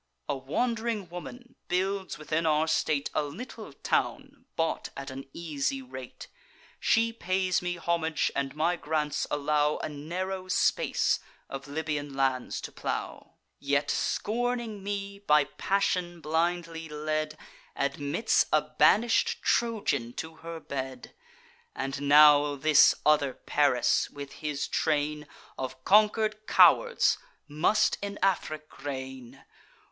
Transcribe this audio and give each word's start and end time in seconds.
A 0.27 0.35
wand'ring 0.35 1.09
woman 1.09 1.53
builds, 1.67 2.17
within 2.17 2.47
our 2.47 2.67
state, 2.67 3.11
A 3.13 3.21
little 3.21 3.71
town, 3.71 4.45
bought 4.55 4.89
at 4.97 5.11
an 5.11 5.29
easy 5.31 5.79
rate; 5.79 6.27
She 6.79 7.13
pays 7.13 7.61
me 7.61 7.75
homage, 7.77 8.31
and 8.35 8.55
my 8.55 8.77
grants 8.77 9.27
allow 9.29 9.77
A 9.77 9.89
narrow 9.89 10.47
space 10.47 11.19
of 11.51 11.67
Libyan 11.67 12.15
lands 12.15 12.59
to 12.61 12.71
plow; 12.71 13.35
Yet, 13.59 13.91
scorning 13.91 14.81
me, 14.83 15.19
by 15.19 15.43
passion 15.43 16.19
blindly 16.19 16.89
led, 16.89 17.37
Admits 17.75 18.47
a 18.51 18.59
banish'd 18.63 19.43
Trojan 19.43 20.13
to 20.13 20.37
her 20.37 20.59
bed! 20.59 21.13
And 21.75 22.01
now 22.07 22.55
this 22.55 22.95
other 23.05 23.35
Paris, 23.35 24.09
with 24.09 24.31
his 24.33 24.67
train 24.67 25.27
Of 25.59 25.83
conquer'd 25.85 26.47
cowards, 26.47 27.19
must 27.47 27.99
in 28.01 28.17
Afric 28.23 28.83
reign! 28.83 29.45